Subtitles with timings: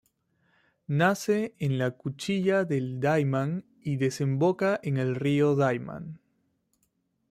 [0.87, 6.19] Nace en la Cuchilla del Daymán y desemboca en el río Daymán.